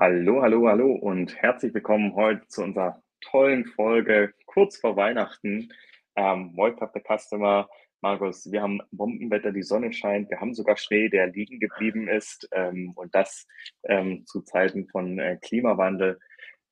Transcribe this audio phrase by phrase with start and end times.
[0.00, 5.72] Hallo, hallo, hallo und herzlich willkommen heute zu unserer tollen Folge kurz vor Weihnachten.
[6.14, 7.68] Ähm, of the Customer.
[8.00, 12.48] Markus, wir haben Bombenwetter, die Sonne scheint, wir haben sogar Schnee, der liegen geblieben ist
[12.52, 13.48] ähm, und das
[13.88, 16.20] ähm, zu Zeiten von äh, Klimawandel.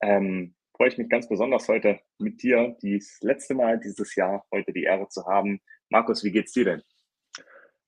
[0.02, 4.72] Ähm, freue ich mich ganz besonders heute mit dir, das letzte Mal dieses Jahr heute
[4.72, 5.60] die Ehre zu haben.
[5.90, 6.82] Markus, wie geht's dir denn?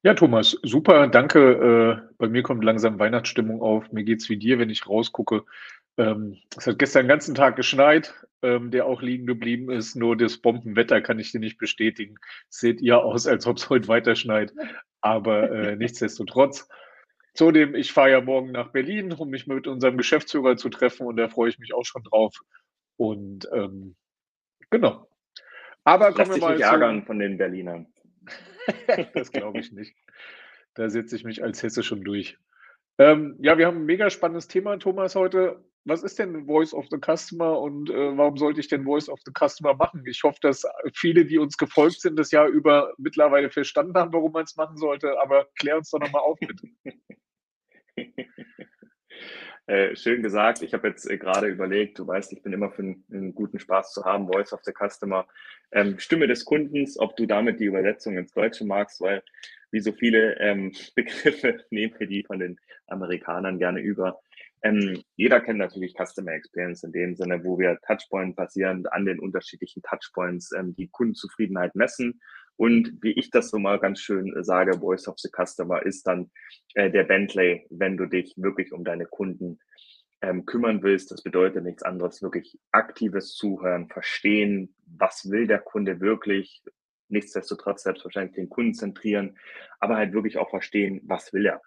[0.02, 2.02] Ja, Thomas, super, danke.
[2.08, 3.90] Äh, bei mir kommt langsam Weihnachtsstimmung auf.
[3.90, 5.44] Mir geht's wie dir, wenn ich rausgucke.
[5.96, 9.96] Ähm, es hat gestern den ganzen Tag geschneit, ähm, der auch liegen geblieben ist.
[9.96, 12.14] Nur das Bombenwetter kann ich dir nicht bestätigen.
[12.48, 14.52] Seht ihr aus, als ob es heute weiter schneit.
[15.00, 16.68] Aber äh, nichtsdestotrotz.
[17.34, 21.16] Zudem, ich fahre ja morgen nach Berlin, um mich mit unserem Geschäftsführer zu treffen und
[21.16, 22.34] da freue ich mich auch schon drauf.
[22.96, 23.96] Und ähm,
[24.70, 25.08] genau.
[25.82, 26.52] Aber kommen wir mal.
[26.54, 27.86] Nicht ärgern von den Berlinern.
[29.14, 29.94] das glaube ich nicht.
[30.74, 32.38] Da setze ich mich als Hesse schon durch.
[32.98, 35.64] Ähm, ja, wir haben ein mega spannendes Thema, Thomas, heute.
[35.84, 39.20] Was ist denn Voice of the Customer und äh, warum sollte ich denn Voice of
[39.24, 40.04] the Customer machen?
[40.06, 44.32] Ich hoffe, dass viele, die uns gefolgt sind, das Jahr über mittlerweile verstanden haben, warum
[44.32, 45.18] man es machen sollte.
[45.20, 46.68] Aber klär uns doch nochmal auf, bitte.
[49.68, 50.62] Äh, schön gesagt.
[50.62, 53.92] Ich habe jetzt äh, gerade überlegt, du weißt, ich bin immer für einen, guten Spaß
[53.92, 55.26] zu haben, Voice of the Customer,
[55.72, 59.22] ähm, Stimme des Kundens, ob du damit die Übersetzung ins Deutsche magst, weil
[59.70, 64.18] wie so viele ähm, Begriffe nehmen wir die von den Amerikanern gerne über.
[64.62, 69.20] Ähm, jeder kennt natürlich Customer Experience in dem Sinne, wo wir Touchpoint basierend an den
[69.20, 72.22] unterschiedlichen Touchpoints ähm, die Kundenzufriedenheit messen
[72.58, 76.06] und wie ich das so mal ganz schön äh, sage, Voice of the Customer ist
[76.08, 76.30] dann
[76.74, 79.60] äh, der Bentley, wenn du dich wirklich um deine Kunden
[80.22, 81.12] ähm, kümmern willst.
[81.12, 86.60] Das bedeutet nichts anderes, wirklich aktives Zuhören, verstehen, was will der Kunde wirklich,
[87.08, 89.38] nichtsdestotrotz selbstverständlich den Kunden zentrieren,
[89.78, 91.62] aber halt wirklich auch verstehen, was will er.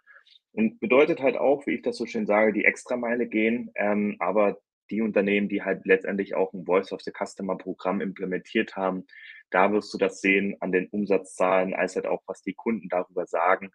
[0.52, 4.60] Und bedeutet halt auch, wie ich das so schön sage, die Extrameile gehen, ähm, aber
[4.92, 9.06] die Unternehmen, die halt letztendlich auch ein Voice of the Customer Programm implementiert haben,
[9.50, 13.26] da wirst du das sehen an den Umsatzzahlen, als halt auch, was die Kunden darüber
[13.26, 13.72] sagen.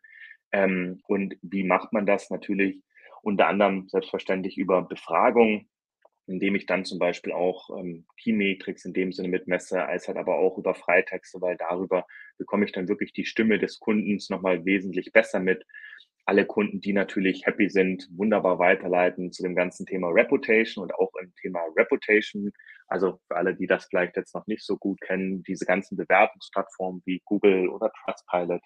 [0.52, 2.30] Ähm, und wie macht man das?
[2.30, 2.82] Natürlich
[3.22, 5.68] unter anderem selbstverständlich über Befragung,
[6.26, 10.36] indem ich dann zum Beispiel auch ähm, Key-Metrics in dem Sinne mitmesse, als halt aber
[10.36, 12.06] auch über Freitexte, weil darüber
[12.38, 15.64] bekomme ich dann wirklich die Stimme des Kundens nochmal wesentlich besser mit
[16.26, 21.12] alle Kunden, die natürlich happy sind, wunderbar weiterleiten zu dem ganzen Thema Reputation und auch
[21.22, 22.50] im Thema Reputation.
[22.88, 27.00] Also für alle, die das vielleicht jetzt noch nicht so gut kennen, diese ganzen Bewertungsplattformen
[27.04, 28.60] wie Google oder Trustpilot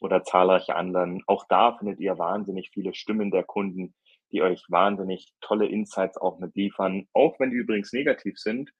[0.00, 1.22] oder zahlreiche anderen.
[1.28, 3.94] Auch da findet ihr wahnsinnig viele Stimmen der Kunden,
[4.32, 8.72] die euch wahnsinnig tolle Insights auch mit liefern, auch wenn die übrigens negativ sind.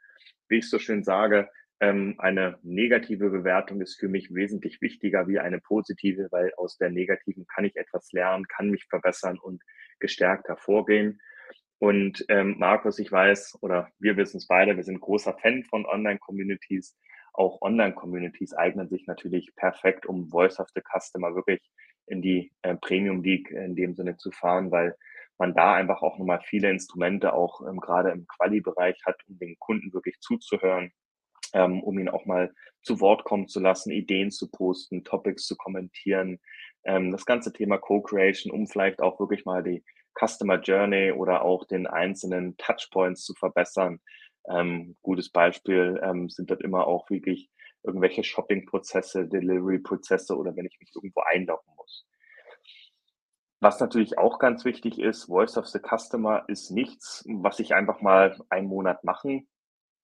[0.48, 1.48] Wie ich so schön sage,
[1.78, 7.46] eine negative Bewertung ist für mich wesentlich wichtiger wie eine positive, weil aus der negativen
[7.46, 9.62] kann ich etwas lernen, kann mich verbessern und
[10.00, 11.20] gestärkt hervorgehen.
[11.78, 15.84] Und ähm, Markus, ich weiß, oder wir wissen es beide, wir sind großer Fan von
[15.84, 16.96] Online-Communities.
[17.34, 21.60] Auch Online-Communities eignen sich natürlich perfekt, um Voice of the Customer wirklich
[22.06, 24.94] in die äh, Premium League in dem Sinne zu fahren, weil
[25.36, 29.58] man da einfach auch nochmal viele Instrumente auch ähm, gerade im Quali-Bereich hat, um den
[29.58, 30.92] Kunden wirklich zuzuhören,
[31.52, 32.52] ähm, um ihn auch mal
[32.82, 36.38] zu Wort kommen zu lassen, Ideen zu posten, Topics zu kommentieren,
[36.84, 39.84] ähm, das ganze Thema Co-Creation, um vielleicht auch wirklich mal die
[40.18, 44.00] Customer Journey oder auch den einzelnen Touchpoints zu verbessern.
[44.48, 47.50] Ähm, gutes Beispiel ähm, sind dort immer auch wirklich
[47.82, 52.06] irgendwelche Shopping-Prozesse, Delivery-Prozesse oder wenn ich mich irgendwo einloggen muss.
[53.60, 58.00] Was natürlich auch ganz wichtig ist, Voice of the Customer ist nichts, was ich einfach
[58.00, 59.48] mal einen Monat machen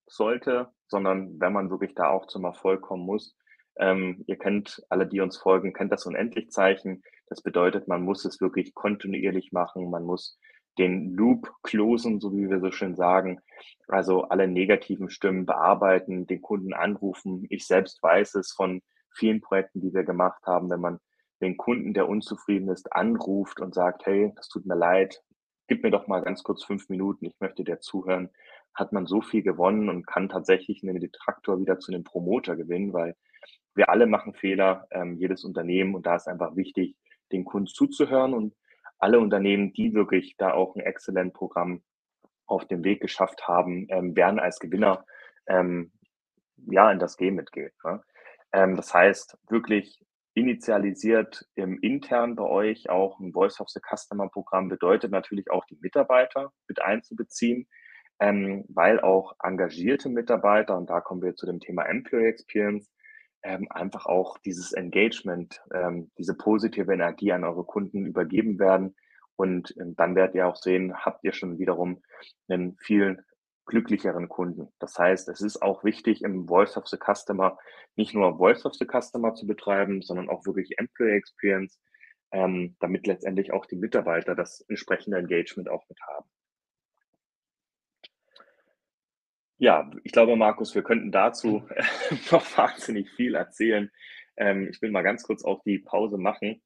[0.07, 3.35] sollte, sondern wenn man wirklich da auch zum Erfolg kommen muss.
[3.77, 7.03] Ähm, ihr kennt, alle, die uns folgen, kennt das Unendlichzeichen.
[7.27, 9.89] Das bedeutet, man muss es wirklich kontinuierlich machen.
[9.89, 10.37] Man muss
[10.77, 13.39] den Loop closen, so wie wir so schön sagen.
[13.87, 17.45] Also alle negativen Stimmen bearbeiten, den Kunden anrufen.
[17.49, 18.81] Ich selbst weiß es von
[19.15, 20.99] vielen Projekten, die wir gemacht haben, wenn man
[21.41, 25.21] den Kunden, der unzufrieden ist, anruft und sagt, hey, das tut mir leid,
[25.67, 28.29] gib mir doch mal ganz kurz fünf Minuten, ich möchte dir zuhören,
[28.73, 32.93] hat man so viel gewonnen und kann tatsächlich einen Detraktor wieder zu einem Promoter gewinnen,
[32.93, 33.15] weil
[33.75, 36.95] wir alle machen Fehler, ähm, jedes Unternehmen und da ist einfach wichtig,
[37.31, 38.55] den Kunden zuzuhören und
[38.99, 41.83] alle Unternehmen, die wirklich da auch ein exzellent Programm
[42.45, 45.05] auf dem Weg geschafft haben, ähm, werden als Gewinner
[45.47, 45.91] ähm,
[46.55, 47.71] ja in das Game mitgehen.
[47.83, 48.01] Ne?
[48.51, 49.99] Ähm, das heißt, wirklich
[50.35, 55.65] initialisiert im intern bei euch auch ein Voice of the Customer Programm bedeutet natürlich auch
[55.65, 57.67] die Mitarbeiter mit einzubeziehen,
[58.23, 62.89] ähm, weil auch engagierte Mitarbeiter, und da kommen wir zu dem Thema Employee Experience,
[63.43, 68.95] ähm, einfach auch dieses Engagement, ähm, diese positive Energie an eure Kunden übergeben werden
[69.35, 72.01] Und ähm, dann werdet ihr auch sehen, habt ihr schon wiederum
[72.47, 73.23] einen viel
[73.65, 74.69] glücklicheren Kunden.
[74.79, 77.57] Das heißt, es ist auch wichtig, im Voice of the Customer
[77.95, 81.79] nicht nur Voice of the Customer zu betreiben, sondern auch wirklich Employee Experience,
[82.31, 86.29] ähm, damit letztendlich auch die Mitarbeiter das entsprechende Engagement auch mit haben.
[89.63, 91.63] Ja, ich glaube, Markus, wir könnten dazu
[92.31, 93.89] noch wahnsinnig viel erzählen.
[94.35, 96.61] Ähm, ich will mal ganz kurz auch die Pause machen.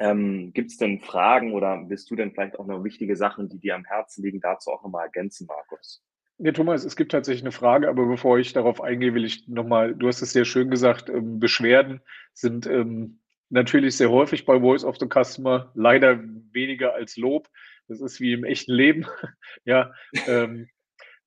[0.00, 3.58] Ähm, Gibt es denn Fragen oder willst du denn vielleicht auch noch wichtige Sachen, die
[3.58, 6.04] dir am Herzen liegen, dazu auch nochmal ergänzen, Markus?
[6.36, 9.94] Ja, Thomas, es gibt tatsächlich eine Frage, aber bevor ich darauf eingehe, will ich nochmal,
[9.94, 12.02] du hast es sehr schön gesagt, ähm, Beschwerden
[12.34, 16.22] sind ähm, natürlich sehr häufig bei Voice of the Customer, leider
[16.52, 17.48] weniger als Lob.
[17.88, 19.06] Das ist wie im echten Leben.
[19.64, 19.90] ja,
[20.26, 20.68] ähm,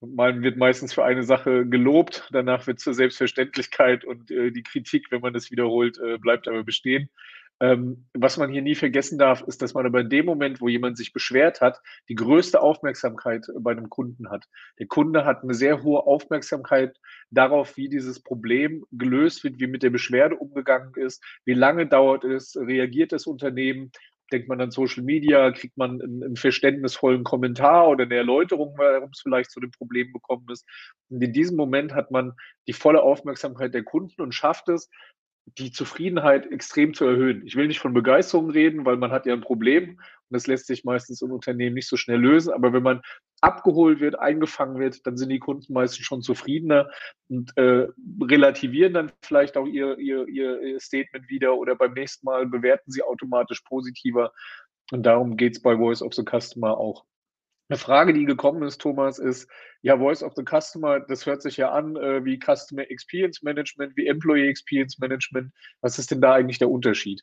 [0.01, 5.07] man wird meistens für eine Sache gelobt, danach wird zur Selbstverständlichkeit und äh, die Kritik,
[5.11, 7.09] wenn man das wiederholt, äh, bleibt aber bestehen.
[7.61, 10.69] Ähm, was man hier nie vergessen darf, ist, dass man aber in dem Moment, wo
[10.69, 14.45] jemand sich beschwert hat, die größte Aufmerksamkeit bei einem Kunden hat.
[14.79, 16.97] Der Kunde hat eine sehr hohe Aufmerksamkeit
[17.31, 22.23] darauf, wie dieses Problem gelöst wird, wie mit der Beschwerde umgegangen ist, wie lange dauert
[22.23, 23.91] es, reagiert das Unternehmen,
[24.31, 29.21] denkt man an Social Media, kriegt man einen, verständnisvollen Kommentar oder eine Erläuterung, warum es
[29.21, 30.65] vielleicht zu dem Problem gekommen ist.
[31.09, 32.33] Und in diesem Moment hat man
[32.67, 34.89] die volle Aufmerksamkeit der Kunden und schafft es,
[35.57, 37.45] die Zufriedenheit extrem zu erhöhen.
[37.45, 39.99] Ich will nicht von Begeisterung reden, weil man hat ja ein Problem
[40.33, 42.53] das lässt sich meistens im Unternehmen nicht so schnell lösen.
[42.53, 43.01] Aber wenn man
[43.41, 46.89] abgeholt wird, eingefangen wird, dann sind die Kunden meistens schon zufriedener
[47.29, 47.87] und äh,
[48.21, 53.03] relativieren dann vielleicht auch ihr, ihr, ihr Statement wieder oder beim nächsten Mal bewerten sie
[53.03, 54.31] automatisch positiver.
[54.91, 57.05] Und darum geht es bei Voice of the Customer auch.
[57.69, 59.47] Eine Frage, die gekommen ist, Thomas, ist,
[59.83, 63.95] ja, Voice of the Customer, das hört sich ja an äh, wie Customer Experience Management,
[63.95, 65.53] wie Employee Experience Management.
[65.81, 67.21] Was ist denn da eigentlich der Unterschied?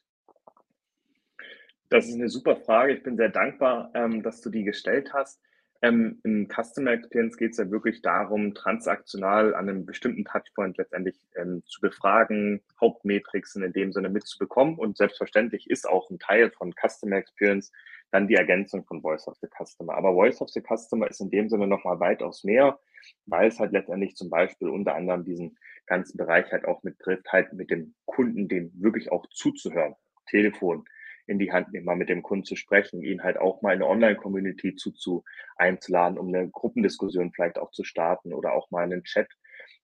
[1.88, 2.94] Das ist eine super Frage.
[2.94, 5.40] Ich bin sehr dankbar, ähm, dass du die gestellt hast.
[5.82, 11.20] Ähm, Im Customer Experience geht es ja wirklich darum, transaktional an einem bestimmten Touchpoint letztendlich
[11.36, 14.76] ähm, zu befragen, Hauptmetriken in dem Sinne mitzubekommen.
[14.78, 17.70] Und selbstverständlich ist auch ein Teil von Customer Experience
[18.10, 19.94] dann die Ergänzung von Voice of the Customer.
[19.94, 22.80] Aber Voice of the Customer ist in dem Sinne nochmal weitaus mehr,
[23.26, 25.56] weil es halt letztendlich zum Beispiel unter anderem diesen
[25.86, 29.94] ganzen Bereich halt auch mit trifft, halt mit dem Kunden, dem wirklich auch zuzuhören,
[30.28, 30.84] Telefon
[31.26, 33.82] in die Hand nehmen, mal mit dem Kunden zu sprechen, ihn halt auch mal in
[33.82, 35.24] eine Online-Community zu, zu
[35.56, 39.28] einzuladen, um eine Gruppendiskussion vielleicht auch zu starten oder auch mal einen Chat,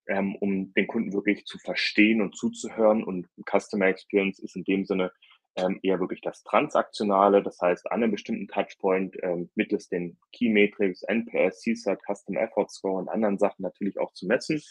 [0.06, 3.03] ähm, um den Kunden wirklich zu verstehen und zuzuhören.
[3.03, 5.12] Und Customer Experience ist in dem Sinne
[5.56, 10.49] ähm, eher wirklich das Transaktionale, das heißt an einem bestimmten Touchpoint ähm, mittels den Key
[10.49, 14.62] Metrics, NPS, CSAT, Custom Effort Score und anderen Sachen natürlich auch zu messen,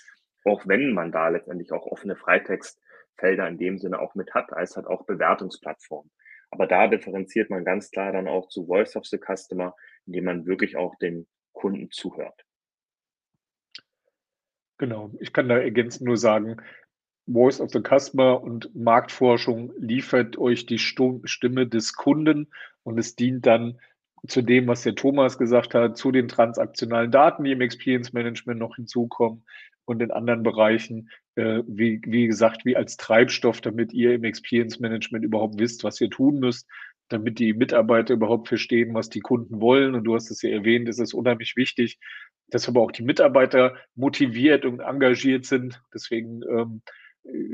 [0.46, 4.76] auch wenn man da letztendlich auch offene Freitextfelder in dem Sinne auch mit hat, als
[4.76, 6.10] halt auch Bewertungsplattform.
[6.52, 9.76] Aber da differenziert man ganz klar dann auch zu Voice of the Customer,
[10.06, 12.46] indem man wirklich auch dem Kunden zuhört.
[14.78, 16.58] Genau, ich kann da ergänzend nur sagen,
[17.28, 22.52] Voice of the Customer und Marktforschung liefert euch die Stimme des Kunden
[22.84, 23.80] und es dient dann
[24.28, 28.60] zu dem, was der Thomas gesagt hat, zu den transaktionalen Daten, die im Experience Management
[28.60, 29.46] noch hinzukommen
[29.92, 34.80] und in anderen Bereichen, äh, wie, wie gesagt, wie als Treibstoff, damit ihr im Experience
[34.80, 36.68] Management überhaupt wisst, was ihr tun müsst,
[37.10, 39.96] damit die Mitarbeiter überhaupt verstehen, was die Kunden wollen.
[39.96, 42.00] Und du hast es ja erwähnt, es ist unheimlich wichtig,
[42.48, 45.82] dass aber auch die Mitarbeiter motiviert und engagiert sind.
[45.94, 46.82] Deswegen ähm,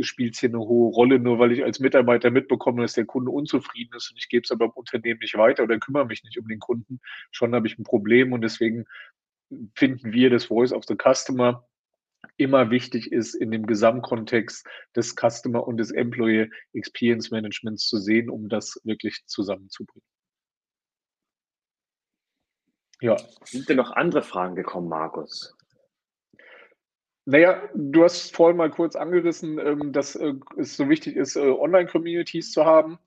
[0.01, 3.31] spielt es hier eine hohe Rolle, nur weil ich als Mitarbeiter mitbekomme, dass der Kunde
[3.31, 6.37] unzufrieden ist und ich gebe es aber im Unternehmen nicht weiter oder kümmere mich nicht
[6.37, 6.99] um den Kunden,
[7.31, 8.85] schon habe ich ein Problem und deswegen
[9.75, 11.65] finden wir das Voice of the Customer
[12.37, 18.29] immer wichtig ist, in dem Gesamtkontext des Customer und des Employee Experience Managements zu sehen,
[18.29, 20.05] um das wirklich zusammenzubringen.
[23.01, 23.15] Ja.
[23.43, 25.55] Sind denn noch andere Fragen gekommen, Markus?
[27.25, 31.41] Naja, du hast vorhin mal kurz angerissen, ähm, dass äh, es so wichtig ist, äh,
[31.41, 32.99] Online-Communities zu haben.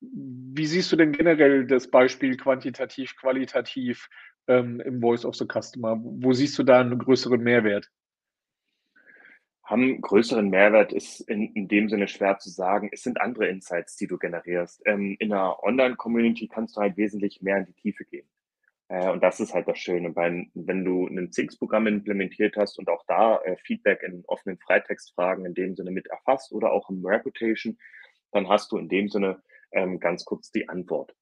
[0.00, 4.08] Wie siehst du denn generell das Beispiel quantitativ, qualitativ
[4.48, 5.96] ähm, im Voice of the Customer?
[6.02, 7.88] Wo siehst du da einen größeren Mehrwert?
[9.70, 12.90] Haben größeren Mehrwert ist in, in dem Sinne schwer zu sagen.
[12.92, 14.82] Es sind andere Insights, die du generierst.
[14.84, 18.28] Ähm, in einer Online-Community kannst du halt wesentlich mehr in die Tiefe gehen.
[18.88, 22.88] Äh, und das ist halt das Schöne, weil wenn du ein ZIX-Programm implementiert hast und
[22.88, 27.06] auch da äh, Feedback in offenen Freitextfragen in dem Sinne mit erfasst oder auch im
[27.06, 27.78] Reputation,
[28.32, 31.14] dann hast du in dem Sinne ähm, ganz kurz die Antwort.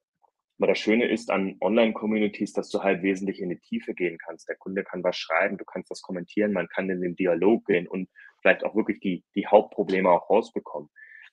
[0.56, 4.48] Aber das Schöne ist an Online-Communities, dass du halt wesentlich in die Tiefe gehen kannst.
[4.48, 7.86] Der Kunde kann was schreiben, du kannst was kommentieren, man kann in den Dialog gehen
[7.86, 8.08] und
[8.40, 10.88] vielleicht auch wirklich die, die Hauptprobleme auch rausbekommen.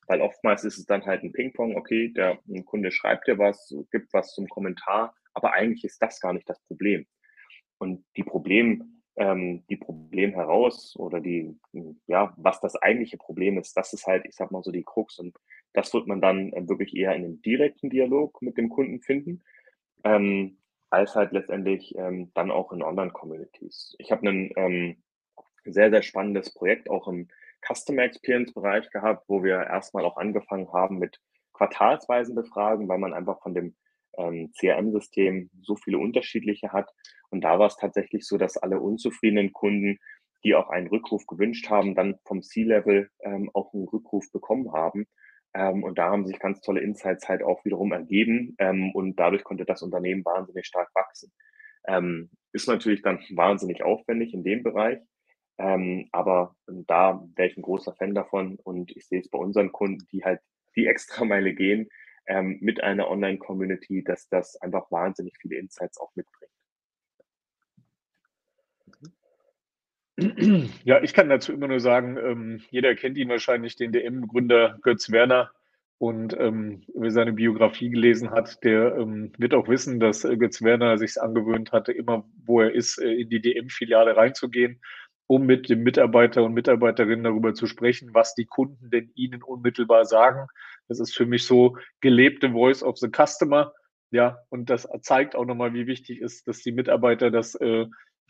[0.08, 4.14] Weil oftmals ist es dann halt ein Ping-Pong, okay, der Kunde schreibt dir was, gibt
[4.14, 7.06] was zum Kommentar aber eigentlich ist das gar nicht das Problem.
[7.78, 11.60] Und die Problem, ähm, die Problem heraus oder die,
[12.08, 15.20] ja, was das eigentliche Problem ist, das ist halt, ich sag mal so die Krux
[15.20, 15.38] und
[15.74, 19.44] das wird man dann äh, wirklich eher in einem direkten Dialog mit dem Kunden finden,
[20.06, 20.58] ähm,
[20.90, 23.96] als halt letztendlich ähm, dann auch in Online-Communities.
[24.00, 25.04] Ich habe ein ähm,
[25.66, 27.28] sehr, sehr spannendes Projekt auch im
[27.66, 31.20] Customer Experience Bereich gehabt, wo wir erstmal auch angefangen haben mit
[31.54, 33.76] quartalsweisen Befragen, weil man einfach von dem
[34.18, 36.90] ähm, CRM-System so viele unterschiedliche hat.
[37.30, 39.98] Und da war es tatsächlich so, dass alle unzufriedenen Kunden,
[40.44, 45.08] die auch einen Rückruf gewünscht haben, dann vom C-Level ähm, auch einen Rückruf bekommen haben.
[45.54, 48.56] Ähm, und da haben sich ganz tolle Insights halt auch wiederum ergeben.
[48.60, 51.32] Ähm, und dadurch konnte das Unternehmen wahnsinnig stark wachsen.
[51.88, 55.00] Ähm, ist natürlich dann wahnsinnig aufwendig in dem Bereich.
[55.58, 59.72] Ähm, aber da wäre ich ein großer Fan davon und ich sehe es bei unseren
[59.72, 60.42] Kunden, die halt
[60.76, 61.90] die Extrameile gehen
[62.28, 66.52] ähm, mit einer Online-Community, dass das einfach wahnsinnig viele Insights auch mitbringt.
[70.86, 75.12] Ja, ich kann dazu immer nur sagen, ähm, jeder kennt ihn wahrscheinlich, den DM-Gründer Götz
[75.12, 75.52] Werner.
[75.98, 80.62] Und ähm, wer seine Biografie gelesen hat, der ähm, wird auch wissen, dass äh, Götz
[80.62, 84.82] Werner sich angewöhnt hatte, immer wo er ist, äh, in die DM-Filiale reinzugehen
[85.28, 90.06] um mit dem Mitarbeiter und Mitarbeiterinnen darüber zu sprechen, was die Kunden denn ihnen unmittelbar
[90.06, 90.48] sagen.
[90.88, 93.74] Das ist für mich so gelebte Voice of the Customer.
[94.12, 97.88] Ja, und das zeigt auch nochmal, wie wichtig ist, dass die Mitarbeiter das äh,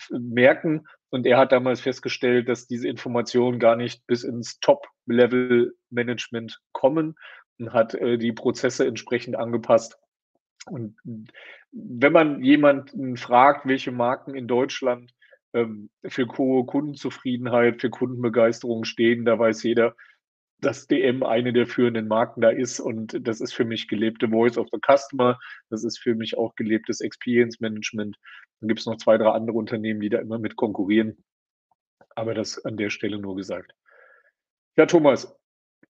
[0.10, 0.88] merken.
[1.10, 7.16] Und er hat damals festgestellt, dass diese Informationen gar nicht bis ins Top-Level-Management kommen
[7.60, 10.00] und hat äh, die Prozesse entsprechend angepasst.
[10.66, 10.98] Und
[11.72, 15.14] wenn man jemanden fragt, welche Marken in Deutschland
[16.06, 19.26] für hohe Kundenzufriedenheit, für Kundenbegeisterung stehen.
[19.26, 19.96] Da weiß jeder,
[20.60, 24.58] dass DM eine der führenden Marken da ist und das ist für mich gelebte Voice
[24.58, 25.38] of the Customer.
[25.70, 28.18] Das ist für mich auch gelebtes Experience Management.
[28.60, 31.24] Dann gibt es noch zwei, drei andere Unternehmen, die da immer mit konkurrieren.
[32.16, 33.74] Aber das an der Stelle nur gesagt.
[34.78, 35.38] Ja, Thomas,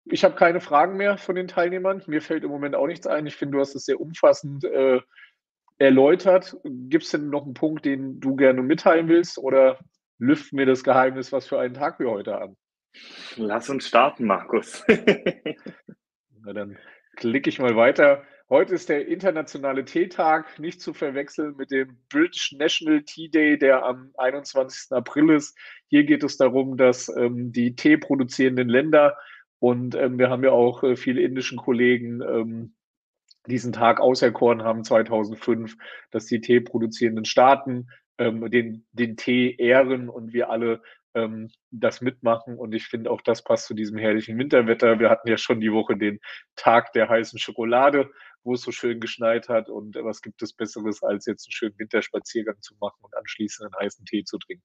[0.04, 2.02] ich habe keine Fragen mehr von den Teilnehmern.
[2.06, 3.26] Mir fällt im Moment auch nichts ein.
[3.26, 5.00] Ich finde, du hast es sehr umfassend äh,
[5.78, 6.56] erläutert.
[6.64, 9.78] Gibt es denn noch einen Punkt, den du gerne mitteilen willst oder
[10.18, 12.56] lüften mir das Geheimnis, was für einen Tag wir heute haben?
[13.36, 14.84] Lass uns starten, Markus.
[16.44, 16.76] Na, dann
[17.16, 18.24] klicke ich mal weiter.
[18.50, 23.84] Heute ist der internationale Teetag, nicht zu verwechseln mit dem British National Tea Day, der
[23.84, 24.90] am 21.
[24.92, 25.56] April ist.
[25.88, 29.16] Hier geht es darum, dass ähm, die Tee produzierenden Länder
[29.58, 32.74] und ähm, wir haben ja auch äh, viele indischen Kollegen ähm,
[33.48, 35.76] diesen Tag auserkoren haben 2005,
[36.10, 37.88] dass die Tee-produzierenden Staaten
[38.18, 40.82] ähm, den, den Tee ehren und wir alle
[41.14, 42.58] ähm, das mitmachen.
[42.58, 44.98] Und ich finde auch, das passt zu diesem herrlichen Winterwetter.
[44.98, 46.20] Wir hatten ja schon die Woche den
[46.56, 48.10] Tag der heißen Schokolade,
[48.42, 49.68] wo es so schön geschneit hat.
[49.68, 53.84] Und was gibt es Besseres, als jetzt einen schönen Winterspaziergang zu machen und anschließend einen
[53.84, 54.64] heißen Tee zu trinken?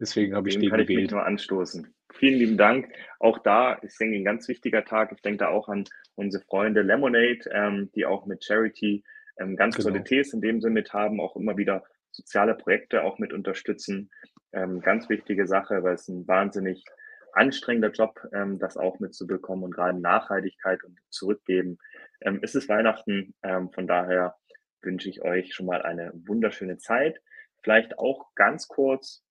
[0.00, 0.98] Deswegen habe ich den, den kann gewählt.
[0.98, 1.94] ich mich nur anstoßen.
[2.20, 2.92] Vielen lieben Dank.
[3.18, 5.10] Auch da ist denke ein ganz wichtiger Tag.
[5.10, 5.84] Ich denke da auch an
[6.16, 9.02] unsere Freunde Lemonade, ähm, die auch mit Charity
[9.38, 9.88] ähm, ganz genau.
[9.88, 14.10] tolle Tees in dem Sinne mit haben, auch immer wieder soziale Projekte auch mit unterstützen.
[14.52, 16.84] Ähm, ganz wichtige Sache, weil es ein wahnsinnig
[17.32, 21.78] anstrengender Job, ähm, das auch mitzubekommen und gerade Nachhaltigkeit und Zurückgeben.
[22.20, 24.36] Ähm, ist es Weihnachten, ähm, von daher
[24.82, 27.22] wünsche ich euch schon mal eine wunderschöne Zeit.
[27.62, 29.24] Vielleicht auch ganz kurz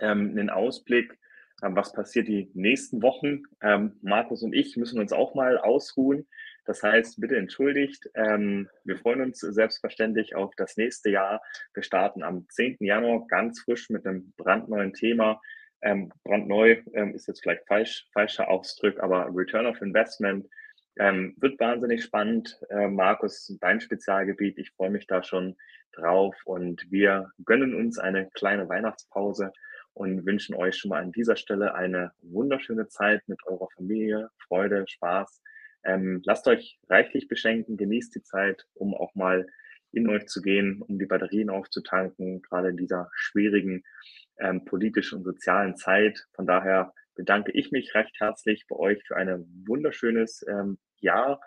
[0.00, 1.18] ähm, einen Ausblick,
[1.70, 3.42] was passiert die nächsten Wochen.
[3.62, 6.26] Ähm, Markus und ich müssen uns auch mal ausruhen.
[6.64, 8.08] Das heißt, bitte entschuldigt.
[8.14, 11.42] Ähm, wir freuen uns selbstverständlich auf das nächste Jahr.
[11.74, 12.78] Wir starten am 10.
[12.80, 15.40] Januar ganz frisch mit einem brandneuen Thema.
[15.82, 20.46] Ähm, brandneu ähm, ist jetzt vielleicht falsch, falscher Ausdruck, aber Return of Investment
[20.98, 22.58] ähm, wird wahnsinnig spannend.
[22.70, 24.58] Äh, Markus, dein Spezialgebiet.
[24.58, 25.56] Ich freue mich da schon
[25.92, 29.52] drauf und wir gönnen uns eine kleine Weihnachtspause
[29.94, 34.84] und wünschen euch schon mal an dieser Stelle eine wunderschöne Zeit mit eurer Familie, Freude,
[34.86, 35.42] Spaß.
[35.84, 39.46] Ähm, lasst euch reichlich beschenken, genießt die Zeit, um auch mal
[39.92, 43.84] in euch zu gehen, um die Batterien aufzutanken, gerade in dieser schwierigen
[44.38, 46.26] ähm, politischen und sozialen Zeit.
[46.34, 51.40] Von daher bedanke ich mich recht herzlich bei euch für ein wunderschönes ähm, Jahr.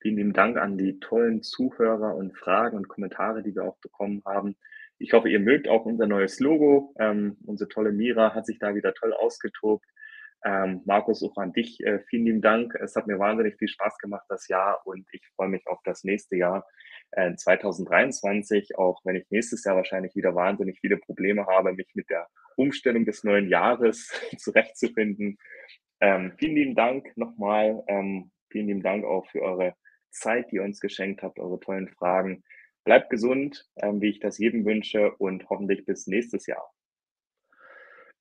[0.00, 4.22] Vielen lieben Dank an die tollen Zuhörer und Fragen und Kommentare, die wir auch bekommen
[4.26, 4.56] haben.
[5.04, 6.94] Ich hoffe, ihr mögt auch unser neues Logo.
[6.98, 9.84] Ähm, unsere tolle Mira hat sich da wieder toll ausgetobt.
[10.46, 12.74] Ähm, Markus, auch an dich äh, vielen lieben Dank.
[12.76, 16.04] Es hat mir wahnsinnig viel Spaß gemacht das Jahr und ich freue mich auf das
[16.04, 16.66] nächste Jahr
[17.10, 22.08] äh, 2023, auch wenn ich nächstes Jahr wahrscheinlich wieder wahnsinnig viele Probleme habe, mich mit
[22.08, 24.08] der Umstellung des neuen Jahres
[24.38, 25.36] zurechtzufinden.
[26.00, 27.84] Ähm, vielen lieben Dank nochmal.
[27.88, 29.74] Ähm, vielen lieben Dank auch für eure
[30.08, 32.42] Zeit, die ihr uns geschenkt habt, eure tollen Fragen.
[32.84, 36.70] Bleibt gesund, ähm, wie ich das jedem wünsche und hoffentlich bis nächstes Jahr.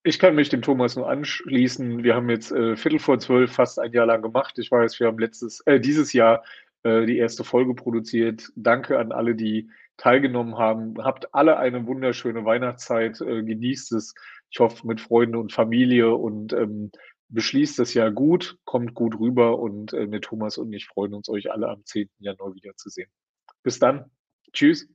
[0.03, 2.03] Ich kann mich dem Thomas nur anschließen.
[2.03, 4.59] Wir haben jetzt äh, Viertel vor zwölf fast ein Jahr lang gemacht.
[4.59, 6.43] Ich weiß, wir haben letztes, äh, dieses Jahr
[6.83, 8.51] äh, die erste Folge produziert.
[8.55, 10.95] Danke an alle, die teilgenommen haben.
[11.01, 13.21] Habt alle eine wunderschöne Weihnachtszeit.
[13.21, 14.13] Äh, genießt es.
[14.49, 16.91] Ich hoffe mit Freunden und Familie und ähm,
[17.29, 21.29] beschließt das Jahr gut, kommt gut rüber und äh, mit Thomas und ich freuen uns,
[21.29, 22.09] euch alle am 10.
[22.19, 23.09] Januar wiederzusehen.
[23.63, 24.11] Bis dann.
[24.53, 24.87] Tschüss.